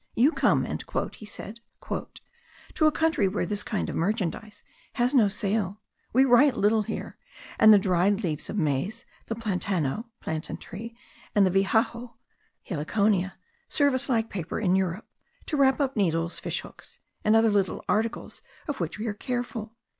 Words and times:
"You 0.15 0.31
come," 0.31 0.65
said 1.23 1.59
he, 1.59 2.07
"to 2.73 2.87
a 2.87 2.91
country 2.91 3.27
where 3.27 3.45
this 3.45 3.61
kind 3.63 3.87
of 3.87 3.95
merchandise 3.95 4.63
has 4.93 5.13
no 5.13 5.27
sale; 5.27 5.79
we 6.11 6.25
write 6.25 6.57
little 6.57 6.81
here; 6.81 7.19
and 7.59 7.71
the 7.71 7.77
dried 7.77 8.23
leaves 8.23 8.49
of 8.49 8.57
maize, 8.57 9.05
the 9.27 9.35
platano 9.35 10.05
(plantain 10.19 10.57
tree), 10.57 10.97
and 11.35 11.45
the 11.45 11.51
vijaho 11.51 12.15
(heliconia), 12.67 13.33
serve 13.67 13.93
us, 13.93 14.09
like 14.09 14.31
paper 14.31 14.59
in 14.59 14.75
Europe, 14.75 15.05
to 15.45 15.55
wrap 15.55 15.79
up 15.79 15.95
needles, 15.95 16.39
fish 16.39 16.61
hooks, 16.61 16.97
and 17.23 17.35
other 17.35 17.51
little 17.51 17.85
articles 17.87 18.41
of 18.67 18.79
which 18.79 18.97
we 18.97 19.05
are 19.05 19.13
careful." 19.13 19.75